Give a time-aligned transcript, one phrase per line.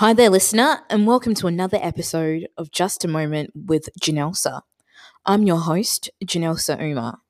[0.00, 4.60] Hi there, listener, and welcome to another episode of Just a Moment with Janelsa.
[5.24, 7.20] I'm your host, Janelsa Umar.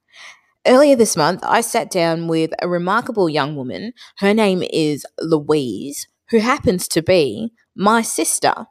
[0.67, 3.93] Earlier this month, I sat down with a remarkable young woman.
[4.17, 8.67] Her name is Louise, who happens to be my sister.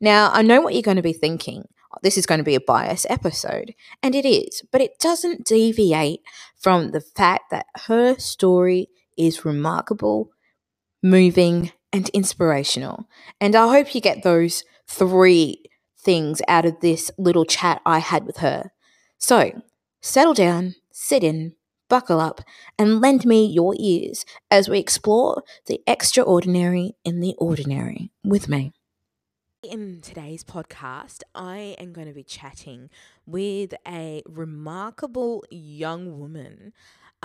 [0.00, 1.68] Now, I know what you're going to be thinking.
[2.02, 6.20] This is going to be a bias episode, and it is, but it doesn't deviate
[6.56, 10.30] from the fact that her story is remarkable,
[11.02, 13.08] moving, and inspirational.
[13.40, 15.62] And I hope you get those three
[15.98, 18.70] things out of this little chat I had with her.
[19.18, 19.62] So,
[20.00, 21.54] settle down, sit in,
[21.88, 22.40] buckle up,
[22.78, 28.72] and lend me your ears as we explore the extraordinary in the ordinary with me.
[29.62, 32.88] In today's podcast, I am going to be chatting
[33.26, 36.72] with a remarkable young woman.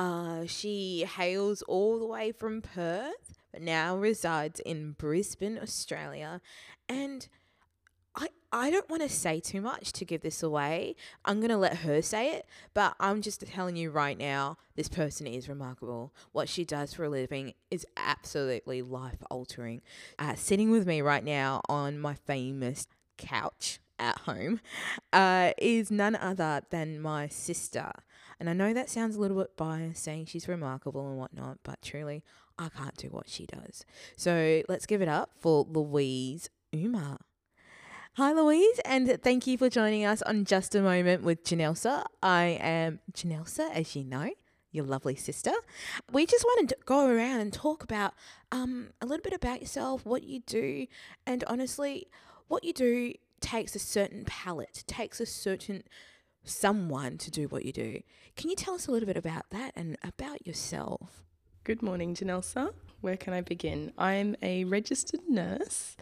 [0.01, 6.41] Uh, she hails all the way from Perth, but now resides in Brisbane, Australia.
[6.89, 7.27] And
[8.15, 10.95] I, I don't want to say too much to give this away.
[11.23, 14.89] I'm going to let her say it, but I'm just telling you right now this
[14.89, 16.15] person is remarkable.
[16.31, 19.83] What she does for a living is absolutely life altering.
[20.17, 24.61] Uh, sitting with me right now on my famous couch at home
[25.13, 27.91] uh, is none other than my sister.
[28.41, 31.79] And I know that sounds a little bit biased saying she's remarkable and whatnot, but
[31.83, 32.23] truly,
[32.57, 33.85] I can't do what she does.
[34.17, 37.19] So let's give it up for Louise Umar.
[38.15, 42.03] Hi, Louise, and thank you for joining us on Just a Moment with Janelsa.
[42.23, 44.31] I am Janelsa, as you know,
[44.71, 45.53] your lovely sister.
[46.11, 48.15] We just wanted to go around and talk about
[48.51, 50.87] um, a little bit about yourself, what you do,
[51.27, 52.07] and honestly,
[52.47, 55.83] what you do takes a certain palette, takes a certain
[56.43, 58.01] someone to do what you do.
[58.35, 61.23] Can you tell us a little bit about that and about yourself?
[61.63, 62.73] Good morning, Janelsa.
[63.01, 63.91] Where can I begin?
[63.97, 65.95] I'm a registered nurse.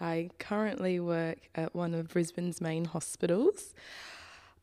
[0.00, 3.74] I currently work at one of Brisbane's main hospitals.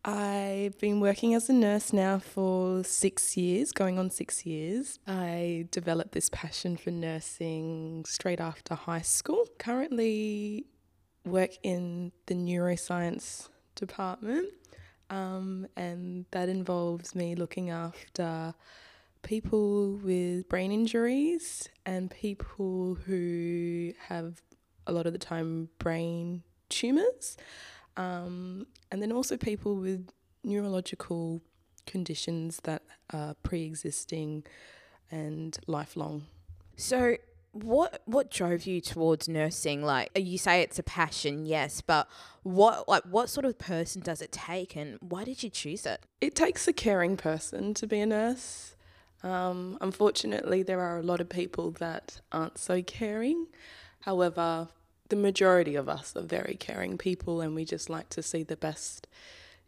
[0.06, 5.00] I've been working as a nurse now for six years, going on six years.
[5.08, 9.48] I developed this passion for nursing straight after high school.
[9.60, 10.66] Currently
[11.26, 14.50] work in the neuroscience department,
[15.14, 18.56] um, and that involves me looking after
[19.22, 24.42] people with brain injuries and people who have
[24.88, 27.38] a lot of the time brain tumors,
[27.96, 30.10] um, and then also people with
[30.44, 31.42] neurological
[31.86, 32.82] conditions that
[33.12, 34.44] are pre existing
[35.12, 36.26] and lifelong.
[36.76, 37.18] So,
[37.54, 39.84] what what drove you towards nursing?
[39.84, 42.08] Like you say it's a passion yes but
[42.42, 46.02] what like what sort of person does it take and why did you choose it?
[46.20, 48.76] It takes a caring person to be a nurse.
[49.22, 53.48] Um, unfortunately there are a lot of people that aren't so caring.
[54.02, 54.68] However,
[55.10, 58.58] the majority of us are very caring people and we just like to see the
[58.58, 59.08] best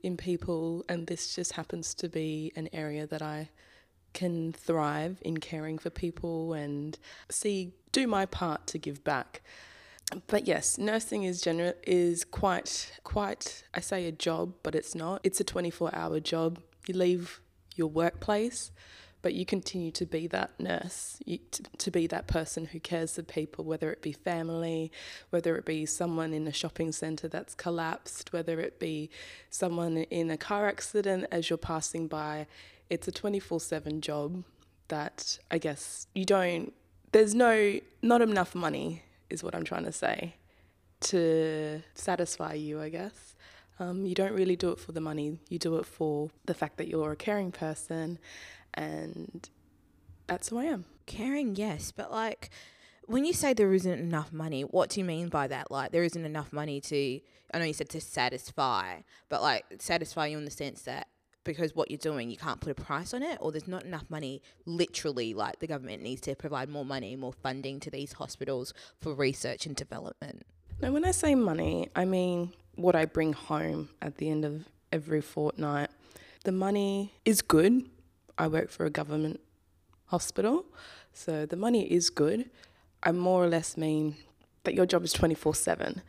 [0.01, 0.83] in people.
[0.89, 3.49] And this just happens to be an area that I
[4.15, 6.97] can thrive in caring for people and
[7.29, 9.43] see, do my part to give back.
[10.25, 15.21] But yes, nursing is general is quite quite I say a job, but it's not.
[15.23, 16.59] It's a 24-hour job.
[16.87, 17.41] You leave
[17.75, 18.71] your workplace
[19.25, 23.15] but you continue to be that nurse, you, to, to be that person who cares
[23.15, 24.91] for people, whether it be family,
[25.31, 29.09] whether it be someone in a shopping centre that's collapsed, whether it be
[29.49, 32.45] someone in a car accident as you're passing by.
[32.89, 34.43] It's a 24 7 job
[34.87, 36.73] that I guess you don't,
[37.11, 40.35] there's no, not enough money, is what I'm trying to say,
[41.01, 43.35] to satisfy you, I guess.
[43.79, 46.77] Um, you don't really do it for the money, you do it for the fact
[46.77, 48.19] that you're a caring person
[48.73, 49.49] and
[50.27, 50.85] that's who I am.
[51.05, 52.49] Caring, yes, but like
[53.05, 55.71] when you say there isn't enough money, what do you mean by that?
[55.71, 57.19] Like there isn't enough money to
[57.53, 61.07] I know you said to satisfy, but like satisfy you in the sense that
[61.45, 64.09] because what you're doing, you can't put a price on it, or there's not enough
[64.09, 64.41] money.
[64.65, 69.13] Literally, like the government needs to provide more money, more funding to these hospitals for
[69.13, 70.45] research and development.
[70.81, 74.65] Now, when I say money, I mean what I bring home at the end of
[74.91, 75.89] every fortnight.
[76.43, 77.89] The money is good,
[78.37, 79.39] I work for a government
[80.07, 80.65] hospital,
[81.13, 82.49] so the money is good.
[83.01, 84.17] I more or less mean
[84.63, 86.01] that your job is 24 7.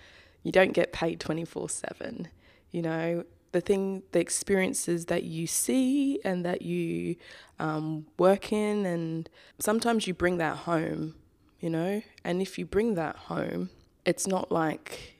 [0.42, 2.28] You don't get paid 24 7.
[2.70, 3.24] You know,
[3.56, 7.16] the thing, the experiences that you see and that you
[7.58, 11.14] um, work in, and sometimes you bring that home,
[11.60, 13.70] you know, and if you bring that home,
[14.04, 15.16] it's not like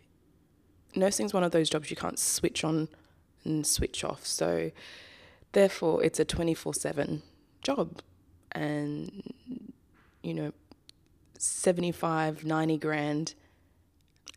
[0.94, 2.88] nursing's one of those jobs you can't switch on
[3.44, 4.26] and switch off.
[4.26, 4.70] So
[5.56, 7.22] Therefore, it's a 24 7
[7.62, 8.02] job.
[8.52, 9.32] And,
[10.22, 10.52] you know,
[11.38, 13.34] 75, 90 grand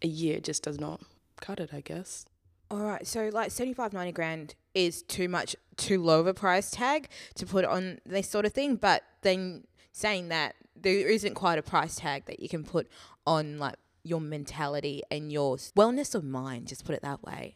[0.02, 1.02] a year just does not
[1.42, 2.26] cut it, I guess.
[2.72, 6.70] All right, so like 75, 90 grand is too much, too low of a price
[6.70, 8.76] tag to put on this sort of thing.
[8.76, 12.88] But then saying that there isn't quite a price tag that you can put
[13.26, 17.56] on like your mentality and your wellness of mind, just put it that way.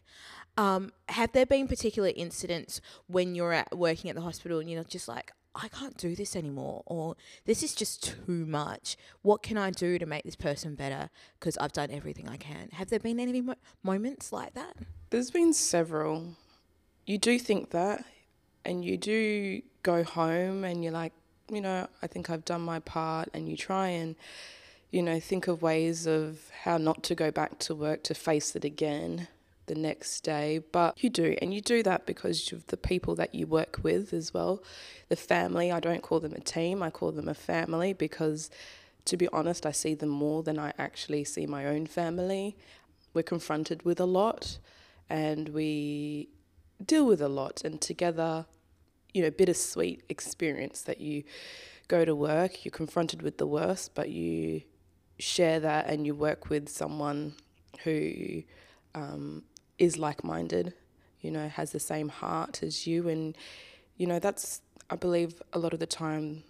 [0.57, 4.83] Um, have there been particular incidents when you're at working at the hospital and you're
[4.83, 7.15] just like, I can't do this anymore, or
[7.45, 8.97] this is just too much.
[9.21, 11.09] What can I do to make this person better?
[11.39, 12.69] Because I've done everything I can.
[12.73, 14.77] Have there been any mo- moments like that?
[15.11, 16.35] There's been several.
[17.05, 18.03] You do think that,
[18.65, 21.13] and you do go home and you're like,
[21.51, 24.15] you know, I think I've done my part, and you try and,
[24.89, 28.55] you know, think of ways of how not to go back to work to face
[28.55, 29.27] it again
[29.73, 30.59] the next day.
[30.71, 34.13] But you do, and you do that because of the people that you work with
[34.13, 34.63] as well.
[35.09, 38.49] The family, I don't call them a team, I call them a family because,
[39.05, 42.55] to be honest, I see them more than I actually see my own family.
[43.13, 44.59] We're confronted with a lot
[45.09, 46.29] and we
[46.83, 48.45] deal with a lot, and together,
[49.13, 51.23] you know, bittersweet experience that you
[51.87, 54.63] go to work, you're confronted with the worst, but you
[55.19, 57.35] share that and you work with someone
[57.83, 58.43] who
[58.95, 59.43] um,
[59.77, 60.73] is like minded,
[61.21, 63.09] you know, has the same heart as you.
[63.09, 63.35] And,
[63.97, 66.43] you know, that's, I believe, a lot of the time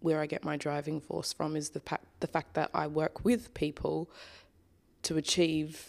[0.00, 3.24] where I get my driving force from is the, pa- the fact that I work
[3.24, 4.08] with people
[5.02, 5.88] to achieve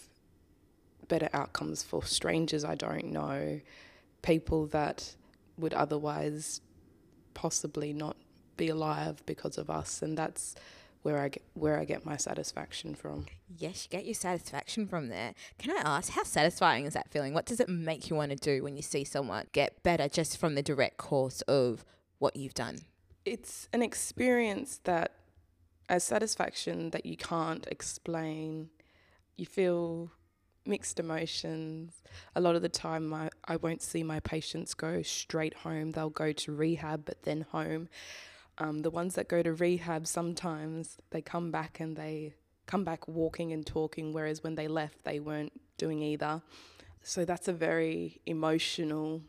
[1.08, 3.60] better outcomes for strangers I don't know,
[4.22, 5.14] people that
[5.56, 6.60] would otherwise
[7.34, 8.16] possibly not
[8.56, 10.02] be alive because of us.
[10.02, 10.54] And that's
[11.02, 13.26] where I get where I get my satisfaction from.
[13.56, 15.34] Yes, you get your satisfaction from there.
[15.58, 17.34] Can I ask how satisfying is that feeling?
[17.34, 20.38] What does it make you want to do when you see someone get better just
[20.38, 21.84] from the direct course of
[22.18, 22.80] what you've done?
[23.24, 25.12] It's an experience that
[25.88, 28.70] a satisfaction that you can't explain.
[29.36, 30.10] You feel
[30.66, 32.02] mixed emotions.
[32.36, 35.92] A lot of the time, I, I won't see my patients go straight home.
[35.92, 37.88] They'll go to rehab, but then home.
[38.58, 42.34] Um, the ones that go to rehab, sometimes they come back and they
[42.66, 46.42] come back walking and talking, whereas when they left, they weren't doing either.
[47.02, 49.22] So that's a very emotional,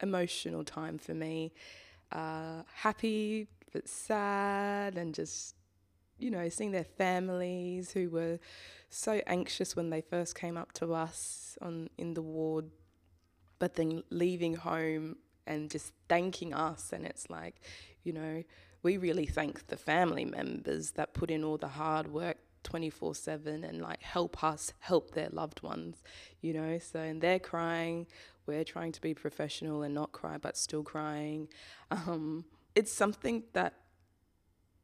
[0.00, 1.52] emotional time for me.
[2.10, 5.54] Uh, happy but sad, and just
[6.18, 8.38] you know, seeing their families who were
[8.88, 12.70] so anxious when they first came up to us on in the ward,
[13.58, 15.16] but then leaving home
[15.46, 16.92] and just thanking us.
[16.92, 17.60] And it's like,
[18.06, 18.42] you know,
[18.82, 23.64] we really thank the family members that put in all the hard work 24 7
[23.64, 26.02] and like help us help their loved ones,
[26.40, 26.78] you know.
[26.78, 28.06] So, and they're crying,
[28.46, 31.48] we're trying to be professional and not cry, but still crying.
[31.90, 32.44] Um,
[32.74, 33.74] it's something that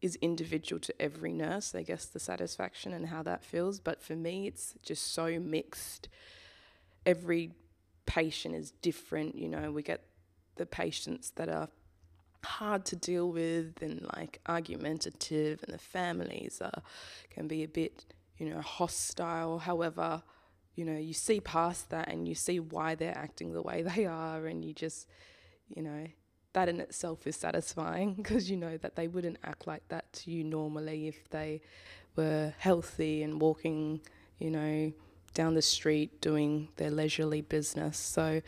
[0.00, 3.78] is individual to every nurse, I guess, the satisfaction and how that feels.
[3.78, 6.08] But for me, it's just so mixed.
[7.06, 7.52] Every
[8.04, 10.02] patient is different, you know, we get
[10.56, 11.68] the patients that are
[12.44, 16.82] hard to deal with and like argumentative and the families are
[17.30, 18.04] can be a bit
[18.38, 19.58] you know hostile.
[19.58, 20.22] However
[20.74, 24.06] you know you see past that and you see why they're acting the way they
[24.06, 25.06] are and you just
[25.68, 26.06] you know
[26.54, 30.30] that in itself is satisfying because you know that they wouldn't act like that to
[30.30, 31.60] you normally if they
[32.16, 34.00] were healthy and walking
[34.38, 34.92] you know
[35.34, 37.96] down the street doing their leisurely business.
[37.98, 38.42] So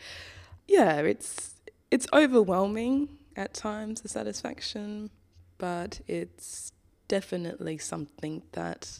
[0.67, 1.55] yeah it's
[1.91, 5.09] it's overwhelming at times, the satisfaction,
[5.57, 6.71] but it's
[7.07, 8.99] definitely something that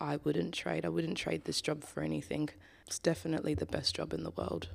[0.00, 0.84] I wouldn't trade.
[0.84, 2.48] I wouldn't trade this job for anything.
[2.86, 4.68] It's definitely the best job in the world.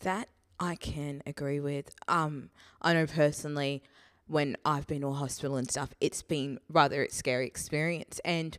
[0.00, 0.28] That
[0.58, 1.94] I can agree with.
[2.08, 3.82] Um, I know personally
[4.26, 8.20] when I've been to hospital and stuff, it's been rather a scary experience.
[8.24, 8.56] And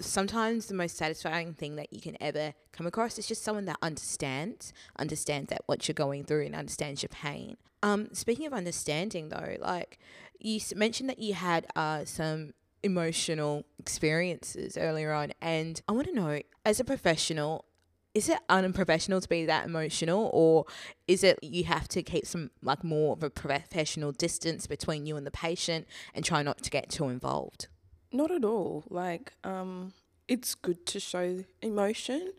[0.00, 3.76] sometimes the most satisfying thing that you can ever come across is just someone that
[3.80, 7.56] understands, understands that what you're going through and understands your pain.
[7.84, 9.98] Um, speaking of understanding, though, like
[10.38, 16.14] you mentioned that you had uh, some emotional experiences earlier on, and I want to
[16.14, 17.66] know, as a professional,
[18.14, 20.66] is it unprofessional to be that emotional or
[21.08, 25.16] is it you have to keep some like more of a professional distance between you
[25.16, 27.66] and the patient and try not to get too involved
[28.14, 28.84] not at all.
[28.88, 29.92] Like, um,
[30.28, 32.32] it's good to show emotion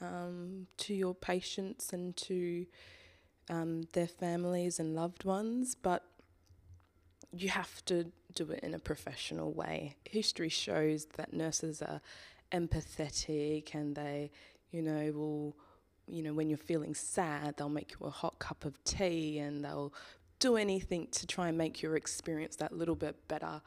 [0.00, 2.66] um, to your patients and to
[3.48, 6.04] um, their families and loved ones, but
[7.32, 9.96] you have to do it in a professional way.
[10.04, 12.00] History shows that nurses are
[12.52, 14.30] empathetic and they,
[14.70, 15.56] you know, will,
[16.06, 19.64] you know, when you're feeling sad, they'll make you a hot cup of tea and
[19.64, 19.92] they'll
[20.38, 23.62] do anything to try and make your experience that little bit better.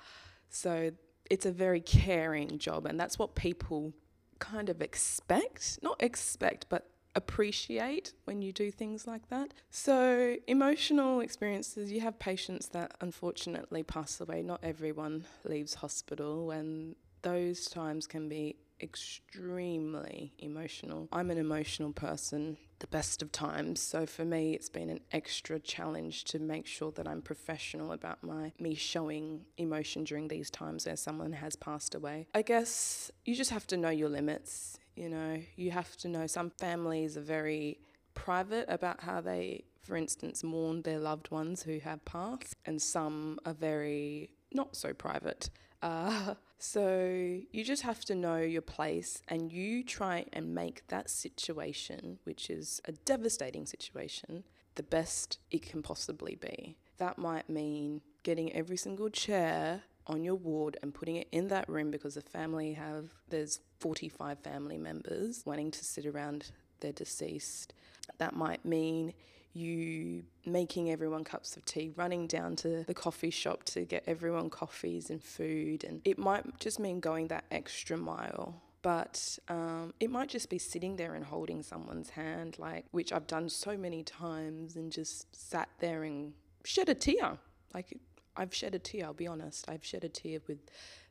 [0.49, 0.91] So
[1.29, 3.93] it's a very caring job, and that's what people
[4.39, 9.53] kind of expect, not expect, but appreciate when you do things like that.
[9.71, 14.43] So, emotional experiences, you have patients that unfortunately pass away.
[14.43, 21.09] Not everyone leaves hospital, and those times can be extremely emotional.
[21.11, 25.59] I'm an emotional person the best of times, so for me it's been an extra
[25.59, 30.85] challenge to make sure that I'm professional about my me showing emotion during these times
[30.85, 32.27] where someone has passed away.
[32.35, 35.39] I guess you just have to know your limits, you know.
[35.55, 37.79] You have to know some families are very
[38.13, 43.39] private about how they for instance mourn their loved ones who have passed and some
[43.45, 45.51] are very not so private
[45.81, 51.09] uh, so you just have to know your place and you try and make that
[51.09, 54.43] situation, which is a devastating situation,
[54.75, 56.77] the best it can possibly be.
[56.97, 61.67] That might mean getting every single chair on your ward and putting it in that
[61.69, 67.73] room because the family have there's 45 family members wanting to sit around their deceased.
[68.17, 69.13] That might mean
[69.53, 74.49] you making everyone cups of tea, running down to the coffee shop to get everyone
[74.49, 75.83] coffees and food.
[75.83, 78.61] And it might just mean going that extra mile.
[78.83, 83.27] But um, it might just be sitting there and holding someone's hand, like which I've
[83.27, 86.33] done so many times, and just sat there and
[86.63, 87.37] shed a tear.
[87.73, 87.97] Like
[88.37, 89.05] I've shed a tear.
[89.05, 89.69] I'll be honest.
[89.69, 90.59] I've shed a tear with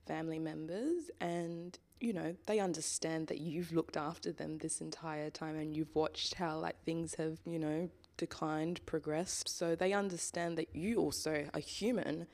[0.06, 5.56] family members, and you know, they understand that you've looked after them this entire time
[5.56, 9.48] and you've watched how like things have, you know, declined, progressed.
[9.48, 12.26] So they understand that you also are human.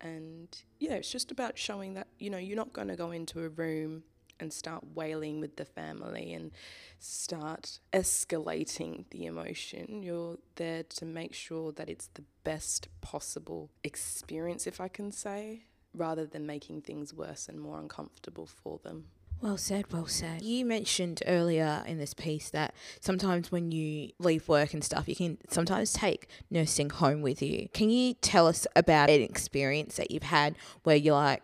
[0.00, 0.48] And
[0.78, 3.48] yeah, it's just about showing that, you know, you're not going to go into a
[3.48, 4.02] room
[4.40, 6.50] and start wailing with the family and
[6.98, 10.02] start escalating the emotion.
[10.02, 15.64] You're there to make sure that it's the best possible experience, if I can say,
[15.94, 19.06] rather than making things worse and more uncomfortable for them.
[19.40, 20.40] Well said, well said.
[20.40, 25.14] You mentioned earlier in this piece that sometimes when you leave work and stuff, you
[25.14, 27.68] can sometimes take nursing home with you.
[27.74, 31.42] Can you tell us about an experience that you've had where you're like,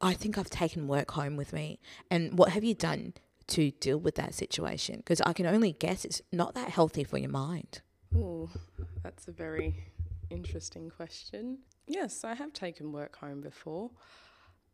[0.00, 1.80] I think I've taken work home with me?
[2.10, 3.14] And what have you done
[3.48, 4.98] to deal with that situation?
[4.98, 7.80] Because I can only guess it's not that healthy for your mind.
[8.16, 8.48] Oh,
[9.02, 9.74] that's a very
[10.30, 11.58] interesting question.
[11.86, 13.90] Yes, I have taken work home before.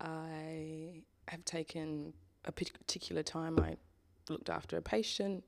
[0.01, 2.13] I have taken
[2.45, 3.77] a particular time I
[4.29, 5.45] looked after a patient.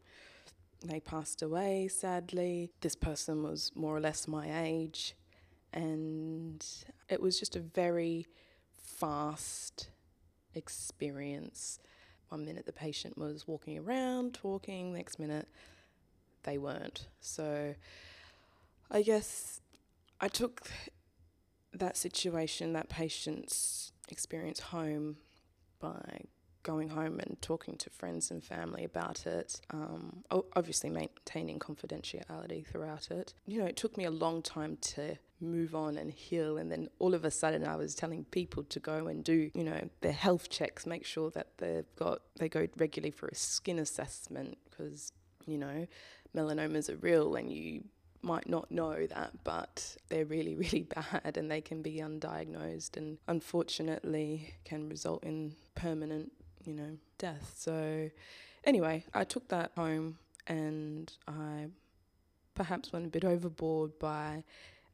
[0.85, 2.71] They passed away, sadly.
[2.81, 5.15] This person was more or less my age.
[5.73, 6.65] And
[7.09, 8.27] it was just a very
[8.87, 9.91] fast
[10.55, 11.79] experience.
[12.29, 15.49] One minute the patient was walking around, talking, next minute
[16.45, 17.09] they weren't.
[17.21, 17.75] So
[18.91, 19.61] I guess
[20.21, 20.71] I took
[21.73, 25.17] that situation, that patient's experience home
[25.79, 26.23] by
[26.67, 30.25] going home and talking to friends and family about it, um,
[30.57, 33.33] obviously maintaining confidentiality throughout it.
[33.47, 36.89] You know, it took me a long time to move on and heal, and then
[36.99, 40.13] all of a sudden I was telling people to go and do, you know, their
[40.13, 45.13] health checks, make sure that they've got they go regularly for a skin assessment because
[45.47, 45.87] you know
[46.35, 47.85] melanomas are real and you
[48.23, 53.19] might not know that, but they're really, really bad and they can be undiagnosed and
[53.29, 56.33] unfortunately can result in permanent
[56.67, 57.55] you know, death.
[57.57, 58.11] So,
[58.65, 61.67] anyway, I took that home and I
[62.55, 64.45] perhaps went a bit overboard by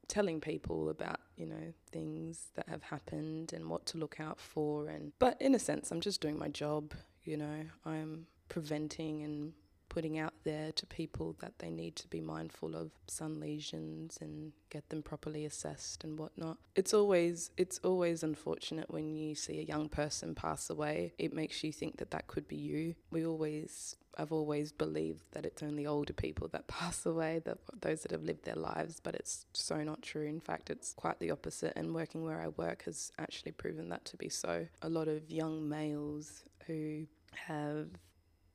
[0.09, 4.89] telling people about, you know, things that have happened and what to look out for
[4.89, 6.93] and but in a sense I'm just doing my job,
[7.25, 7.65] you know.
[7.87, 9.53] I'm preventing and
[9.93, 14.53] putting out there to people that they need to be mindful of sun lesions and
[14.71, 16.57] get them properly assessed and whatnot.
[16.75, 21.13] It's always it's always unfortunate when you see a young person pass away.
[21.19, 22.95] It makes you think that that could be you.
[23.11, 28.01] We always I've always believed that it's only older people that pass away, that those
[28.01, 30.27] that have lived their lives, but it's so not true.
[30.27, 31.75] In fact, it's quite the opposite.
[31.77, 34.67] And working where I work has actually proven that to be so.
[34.81, 37.07] A lot of young males who
[37.47, 37.89] have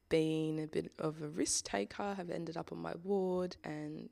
[0.09, 4.09] been a bit of a risk taker, have ended up on my ward and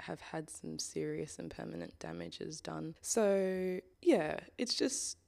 [0.00, 2.94] have had some serious and permanent damages done.
[3.00, 5.18] So, yeah, it's just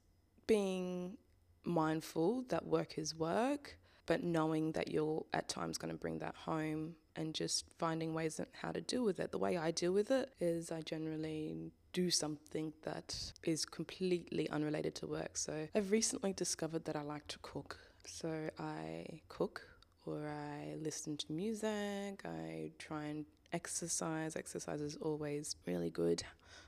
[0.46, 1.16] being
[1.64, 6.34] mindful that work is work, but knowing that you're at times going to bring that
[6.34, 9.32] home and just finding ways on how to deal with it.
[9.32, 14.94] The way I deal with it is I generally do something that is completely unrelated
[14.96, 15.36] to work.
[15.36, 17.78] So, I've recently discovered that I like to cook.
[18.04, 19.62] So, I cook
[20.08, 24.36] or I listen to music, I try and exercise.
[24.36, 26.22] Exercise is always really good.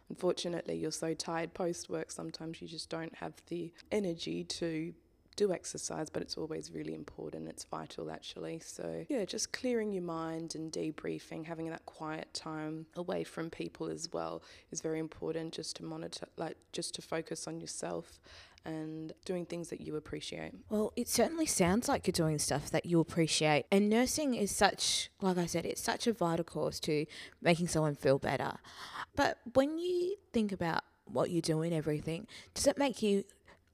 [0.09, 4.93] Unfortunately, you're so tired post work, sometimes you just don't have the energy to
[5.41, 7.49] do exercise, but it's always really important.
[7.49, 8.61] It's vital, actually.
[8.63, 13.89] So, yeah, just clearing your mind and debriefing, having that quiet time away from people
[13.89, 18.21] as well is very important just to monitor, like, just to focus on yourself
[18.67, 20.53] and doing things that you appreciate.
[20.69, 23.65] Well, it certainly sounds like you're doing stuff that you appreciate.
[23.73, 27.07] And nursing is such, like I said, it's such a vital course to
[27.41, 28.59] making someone feel better.
[29.17, 33.25] But when you think about what you do and everything, does it make you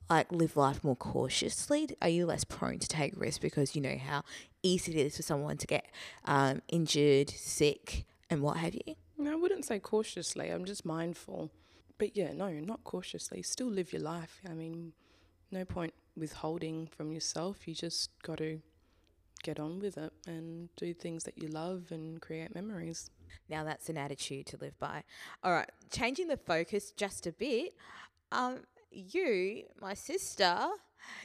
[0.09, 1.89] like live life more cautiously?
[2.01, 4.23] Are you less prone to take risks because you know how
[4.63, 5.87] easy it is for someone to get
[6.25, 8.95] um, injured, sick, and what have you?
[9.19, 10.51] No, I wouldn't say cautiously.
[10.51, 11.51] I'm just mindful.
[11.99, 13.43] But yeah, no, not cautiously.
[13.43, 14.41] Still live your life.
[14.49, 14.93] I mean,
[15.51, 17.67] no point withholding from yourself.
[17.67, 18.61] You just got to
[19.43, 23.11] get on with it and do things that you love and create memories.
[23.49, 25.05] Now that's an attitude to live by.
[25.43, 27.75] All right, changing the focus just a bit.
[28.33, 30.69] Um, you, my sister,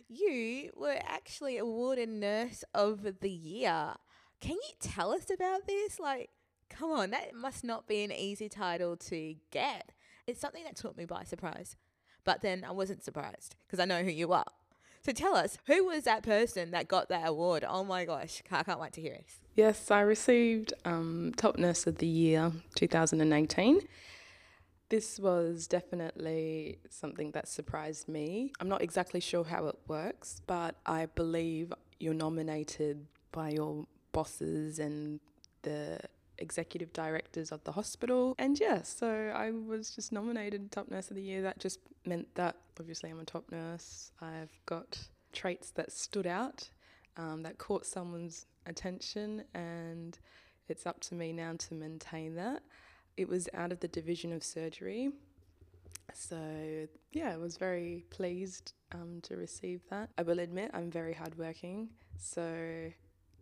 [0.08, 3.94] you were actually awarded Nurse of the Year.
[4.40, 6.00] Can you tell us about this?
[6.00, 6.30] Like,
[6.70, 9.92] come on, that must not be an easy title to get.
[10.28, 11.76] It's something that took me by surprise.
[12.24, 14.46] But then I wasn't surprised because I know who you are.
[15.04, 17.66] So tell us, who was that person that got that award?
[17.68, 19.40] Oh my gosh, I can't wait to hear this.
[19.56, 23.82] Yes, I received um, Top Nurse of the Year 2018.
[24.92, 28.52] This was definitely something that surprised me.
[28.60, 31.72] I'm not exactly sure how it works, but I believe
[32.02, 35.22] you're nominated by your bosses and
[35.62, 36.02] the
[36.40, 38.36] executive directors of the hospital.
[38.38, 41.42] And yeah, so I was just nominated Top Nurse of the Year.
[41.42, 44.12] That just meant that obviously I'm a top nurse.
[44.22, 45.00] I've got
[45.32, 46.70] traits that stood out,
[47.16, 50.20] um, that caught someone's attention, and
[50.68, 52.62] it's up to me now to maintain that.
[53.18, 55.12] It was out of the division of surgery.
[56.14, 60.10] So, yeah, I was very pleased um, to receive that.
[60.18, 62.92] I will admit I'm very hardworking, so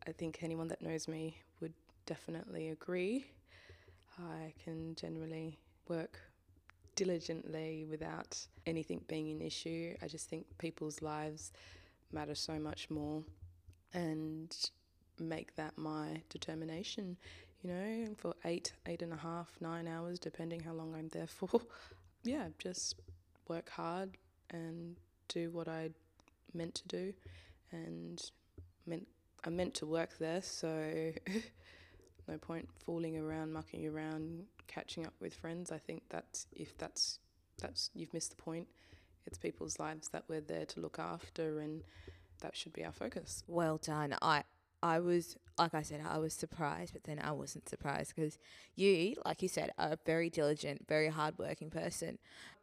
[0.08, 1.74] I think anyone that knows me would
[2.06, 3.26] definitely agree.
[4.20, 6.20] I can generally work
[6.96, 9.96] diligently without anything being an issue.
[10.02, 11.52] I just think people's lives
[12.12, 13.24] matter so much more
[13.94, 14.56] and
[15.20, 17.18] make that my determination,
[17.62, 21.28] you know, for eight, eight and a half, nine hours, depending how long I'm there
[21.28, 21.50] for.
[22.24, 22.96] yeah, just
[23.48, 24.12] work hard
[24.52, 24.96] and
[25.28, 25.90] do what I
[26.54, 27.14] meant to do
[27.72, 28.22] and
[28.86, 29.08] meant
[29.46, 31.14] I meant to work there, so
[32.28, 35.72] no point fooling around, mucking around, catching up with friends.
[35.72, 37.20] I think that's if that's
[37.62, 38.68] that's you've missed the point.
[39.26, 41.84] It's people's lives that we're there to look after, and
[42.42, 43.44] that should be our focus.
[43.48, 44.16] Well done.
[44.22, 44.44] I
[44.82, 48.38] I was, like I said, I was surprised, but then I wasn't surprised because
[48.76, 52.18] you, like you said, are a very diligent, very hardworking person.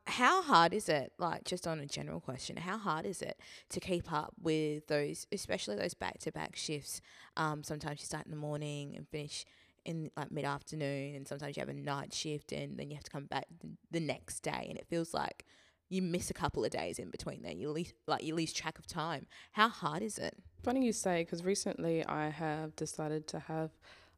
[0.06, 3.80] How hard is it, like just on a general question, how hard is it to
[3.80, 7.00] keep up with those, especially those back to back shifts?
[7.36, 9.44] Um, sometimes you start in the morning and finish
[9.84, 13.04] in like mid afternoon, and sometimes you have a night shift, and then you have
[13.04, 13.46] to come back
[13.90, 15.44] the next day, and it feels like
[15.88, 17.52] you miss a couple of days in between there.
[17.52, 19.26] You lose, like you lose track of time.
[19.52, 20.36] How hard is it?
[20.62, 23.70] Funny you say, because recently I have decided to have,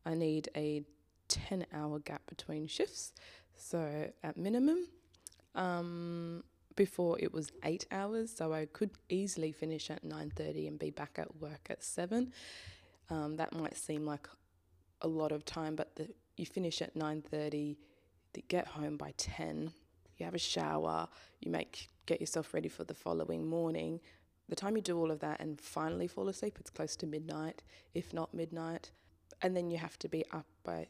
[0.07, 0.83] I need a
[1.29, 3.13] 10 hour gap between shifts.
[3.57, 4.89] So at minimum,
[5.55, 10.91] um, before it was eight hours, so I could easily finish at 9.30 and be
[10.91, 12.33] back at work at seven.
[13.11, 14.29] Um, that might seem like
[15.03, 17.77] a lot of time, but the, you finish at 9.30,
[18.47, 19.73] get home by 10,
[20.19, 21.09] you have a shower,
[21.41, 24.01] you make get yourself ready for the following morning.
[24.49, 27.63] The time you do all of that and finally fall asleep, it's close to midnight,
[27.95, 28.91] if not midnight.
[29.43, 30.87] And then you have to be up by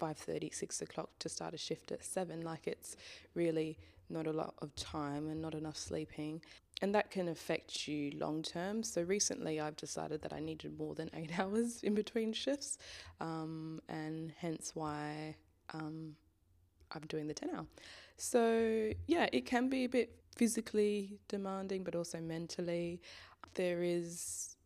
[0.00, 2.40] 5.30, 6 o'clock to start a shift at 7.
[2.40, 2.96] Like it's
[3.34, 6.40] really not a lot of time and not enough sleeping.
[6.82, 8.82] And that can affect you long term.
[8.82, 12.78] So recently I've decided that I needed more than eight hours in between shifts.
[13.20, 15.36] Um, and hence why
[15.72, 16.16] um,
[16.90, 17.66] I'm doing the 10 hour.
[18.16, 23.00] So, yeah, it can be a bit physically demanding, but also mentally.
[23.54, 24.56] There is,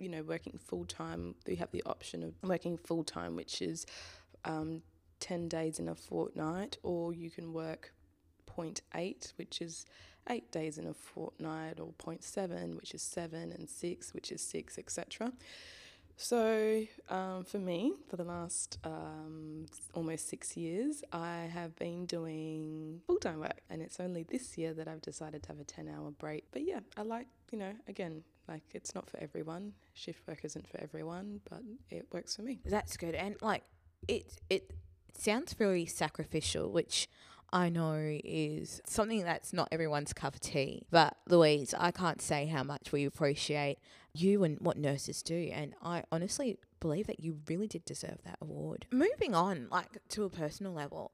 [0.00, 1.34] you know, working full time.
[1.46, 3.86] We have the option of working full time, which is
[4.44, 4.82] um,
[5.20, 7.92] 10 days in a fortnight, or you can work
[8.46, 9.86] 0.8, which is
[10.28, 14.78] eight days in a fortnight, or 0.7, which is seven, and six, which is six,
[14.78, 15.32] etc.
[16.22, 23.00] So, um, for me, for the last um, almost six years, I have been doing
[23.06, 25.88] full time work, and it's only this year that I've decided to have a 10
[25.88, 26.44] hour break.
[26.52, 29.72] But yeah, I like, you know, again, like it's not for everyone.
[29.94, 32.60] Shift work isn't for everyone, but it works for me.
[32.66, 33.14] That's good.
[33.14, 33.62] And like,
[34.06, 34.74] it, it,
[35.16, 37.08] sounds very sacrificial, which
[37.52, 40.86] I know is something that's not everyone's cup of tea.
[40.90, 43.78] But Louise, I can't say how much we appreciate
[44.12, 45.50] you and what nurses do.
[45.52, 48.86] And I honestly believe that you really did deserve that award.
[48.90, 51.12] Moving on, like to a personal level,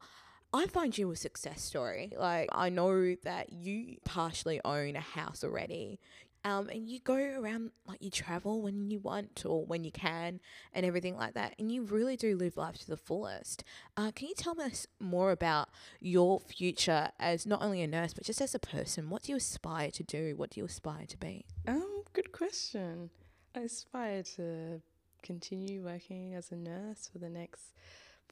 [0.53, 2.13] I find you a success story.
[2.17, 6.01] Like, I know that you partially own a house already.
[6.45, 10.39] Um, and you go around like you travel when you want or when you can
[10.73, 13.65] and everything like that and you really do live life to the fullest
[13.97, 18.23] uh, can you tell us more about your future as not only a nurse but
[18.23, 21.17] just as a person what do you aspire to do what do you aspire to
[21.17, 23.11] be um good question
[23.55, 24.81] i aspire to
[25.23, 27.75] continue working as a nurse for the next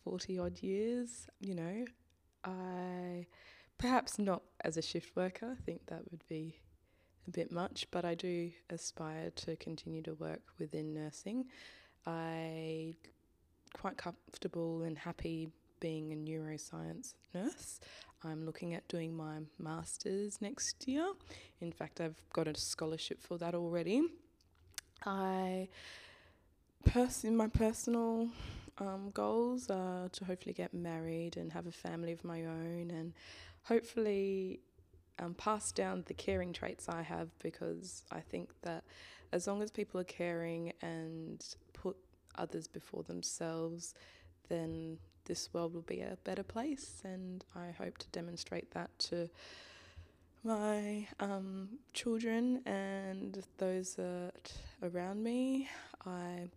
[0.03, 1.85] 40 odd years you know
[2.44, 3.27] I
[3.79, 6.61] perhaps not as a shift worker, I think that would be
[7.27, 11.47] a bit much, but I do aspire to continue to work within nursing.
[12.07, 12.94] I
[13.73, 15.49] quite comfortable and happy
[15.85, 17.79] being a neuroscience nurse.
[18.25, 21.12] I'm looking at doing my masters next year.
[21.61, 24.01] In fact, I've got a scholarship for that already.
[25.05, 25.68] I
[26.87, 28.31] pers- my personal
[28.79, 33.12] um, goals are to hopefully get married and have a family of my own and
[33.64, 34.61] hopefully
[35.18, 38.85] um, pass down the caring traits I have because I think that
[39.33, 41.44] as long as people are caring and
[41.75, 41.99] put
[42.37, 43.92] others before themselves,
[44.49, 47.02] then this world will be a better place.
[47.04, 49.28] And I hope to demonstrate that to
[50.44, 55.68] my um, children and those that around me.
[56.06, 56.48] I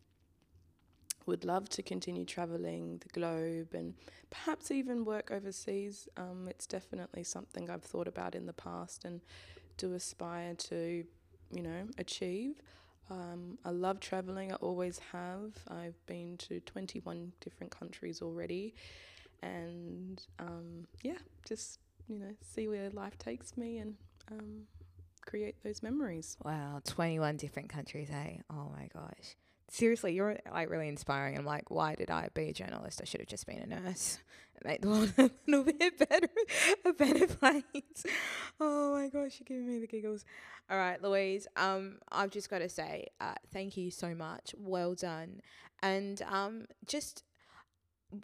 [1.25, 3.93] would love to continue traveling the globe and
[4.30, 6.08] perhaps even work overseas.
[6.17, 9.21] Um, it's definitely something I've thought about in the past and
[9.77, 11.03] do aspire to,
[11.51, 12.62] you know, achieve.
[13.10, 15.52] Um, I love traveling, I always have.
[15.70, 18.74] I've been to 21 different countries already.
[19.41, 21.17] And um, yeah,
[21.48, 23.96] just, you know, see where life takes me and
[24.32, 24.63] um,
[25.26, 26.38] create those memories.
[26.43, 28.38] Wow, 21 different countries, eh?
[28.50, 29.36] Oh my gosh
[29.69, 31.38] seriously, you're like really inspiring.
[31.38, 33.01] I'm like, why did I be a journalist?
[33.01, 34.19] I should have just been a nurse.
[34.63, 36.30] Make the world a little bit better,
[36.84, 38.06] a better place.
[38.60, 40.25] Oh my gosh, you're giving me the giggles.
[40.69, 41.47] All right, Louise.
[41.56, 44.56] Um, I've just got to say, uh, thank you so much.
[44.58, 45.41] Well done.
[45.84, 47.23] And um, just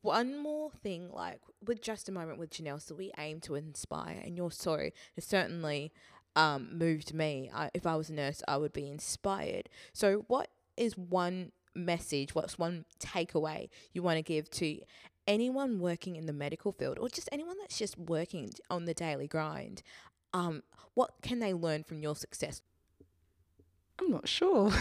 [0.01, 4.35] one more thing, like with just a moment with Janelsa we aim to inspire, and
[4.35, 5.91] your story has certainly
[6.35, 7.51] um, moved me.
[7.53, 9.69] I, if I was a nurse, I would be inspired.
[9.93, 14.79] So, what is one message, what's one takeaway you want to give to
[15.27, 19.27] anyone working in the medical field or just anyone that's just working on the daily
[19.27, 19.81] grind?
[20.33, 22.61] Um, what can they learn from your success?
[23.99, 24.71] I'm not sure.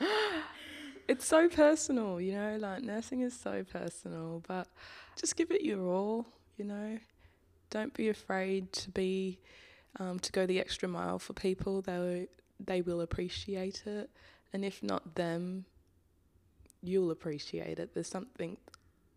[1.08, 4.68] it's so personal, you know, like nursing is so personal, but
[5.16, 6.98] just give it your all, you know.
[7.70, 9.38] Don't be afraid to be
[9.98, 11.80] um, to go the extra mile for people.
[11.82, 12.28] They
[12.60, 14.10] they will appreciate it.
[14.52, 15.64] And if not them,
[16.82, 17.94] you'll appreciate it.
[17.94, 18.56] There's something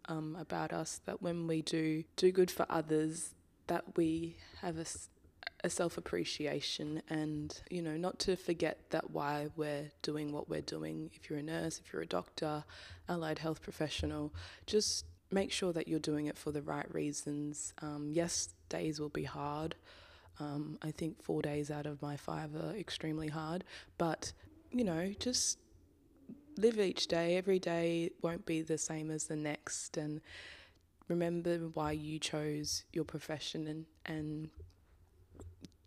[0.08, 3.32] um, about us that when we do do good for others,
[3.68, 4.86] that we have a,
[5.64, 10.62] a self appreciation and, you know, not to forget that why we're doing what we're
[10.62, 11.10] doing.
[11.14, 12.64] If you're a nurse, if you're a doctor,
[13.10, 14.34] allied health professional,
[14.66, 17.74] just make sure that you're doing it for the right reasons.
[17.82, 19.76] Um, yes, days will be hard.
[20.40, 23.64] Um, I think four days out of my five are extremely hard,
[23.98, 24.34] but
[24.76, 25.58] you know, just
[26.58, 27.38] live each day.
[27.38, 29.96] Every day won't be the same as the next.
[29.96, 30.20] And
[31.08, 34.50] remember why you chose your profession and, and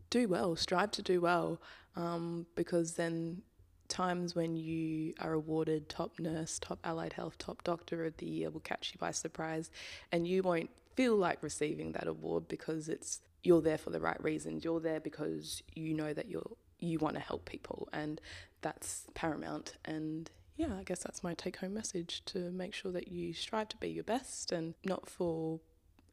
[0.08, 1.60] do well, strive to do well.
[1.96, 3.42] Um, because then
[3.88, 8.48] times when you are awarded top nurse, top allied health, top doctor of the year
[8.48, 9.70] will catch you by surprise
[10.12, 14.22] and you won't feel like receiving that award because it's you're there for the right
[14.24, 14.64] reasons.
[14.64, 18.20] You're there because you know that you're you want to help people and
[18.60, 23.08] that's paramount and yeah i guess that's my take home message to make sure that
[23.08, 25.60] you strive to be your best and not for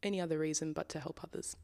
[0.03, 1.55] any other reason but to help others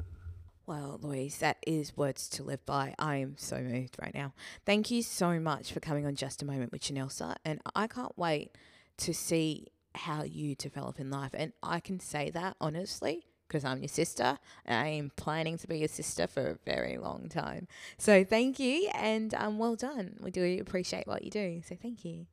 [0.67, 2.93] well, Louise, that is words to live by.
[2.97, 4.33] I am so moved right now.
[4.65, 7.35] Thank you so much for coming on Just a Moment with Janelsa.
[7.43, 8.55] And I can't wait
[8.97, 11.31] to see how you develop in life.
[11.33, 15.79] And I can say that honestly because I'm your sister I am planning to be
[15.79, 17.67] your sister for a very long time.
[17.97, 20.15] So thank you and um, well done.
[20.21, 21.61] We do appreciate what you do.
[21.67, 22.27] So thank you.